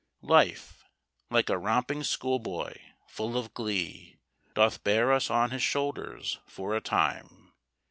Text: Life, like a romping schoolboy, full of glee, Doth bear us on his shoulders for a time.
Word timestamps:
Life, 0.23 0.83
like 1.29 1.47
a 1.47 1.59
romping 1.59 2.01
schoolboy, 2.01 2.73
full 3.05 3.37
of 3.37 3.53
glee, 3.53 4.17
Doth 4.55 4.83
bear 4.83 5.13
us 5.13 5.29
on 5.29 5.51
his 5.51 5.61
shoulders 5.61 6.39
for 6.47 6.75
a 6.75 6.81
time. 6.81 7.51